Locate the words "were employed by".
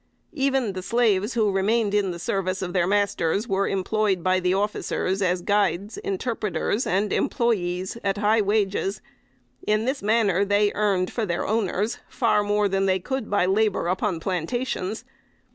3.47-4.39